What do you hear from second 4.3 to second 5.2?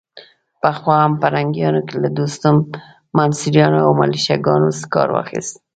ګانو کار